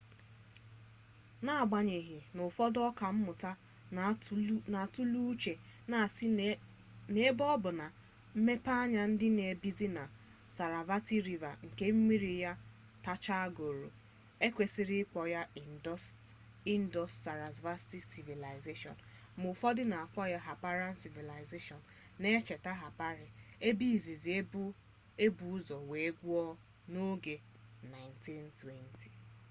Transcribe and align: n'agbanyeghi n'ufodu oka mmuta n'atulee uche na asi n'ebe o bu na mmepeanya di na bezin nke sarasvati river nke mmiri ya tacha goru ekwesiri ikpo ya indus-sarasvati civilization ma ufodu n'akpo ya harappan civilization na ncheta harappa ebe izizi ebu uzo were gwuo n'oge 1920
n'agbanyeghi 1.43 2.19
n'ufodu 2.35 2.79
oka 2.89 3.07
mmuta 3.15 3.51
n'atulee 4.73 5.23
uche 5.33 5.53
na 5.89 5.95
asi 6.05 6.25
n'ebe 7.13 7.43
o 7.53 7.55
bu 7.63 7.71
na 7.79 7.87
mmepeanya 8.37 9.01
di 9.19 9.27
na 9.37 9.45
bezin 9.61 9.91
nke 9.95 10.05
sarasvati 10.55 11.15
river 11.27 11.55
nke 11.69 11.85
mmiri 11.95 12.33
ya 12.43 12.51
tacha 13.05 13.37
goru 13.57 13.87
ekwesiri 14.45 14.95
ikpo 15.03 15.19
ya 15.35 15.41
indus-sarasvati 16.79 17.97
civilization 18.11 18.95
ma 19.39 19.45
ufodu 19.53 19.81
n'akpo 19.91 20.21
ya 20.33 20.39
harappan 20.47 20.97
civilization 21.03 21.79
na 22.21 22.27
ncheta 22.37 22.71
harappa 22.81 23.07
ebe 23.67 23.85
izizi 23.95 24.29
ebu 25.25 25.43
uzo 25.55 25.77
were 25.89 26.09
gwuo 26.19 26.45
n'oge 26.91 27.35
1920 28.25 29.09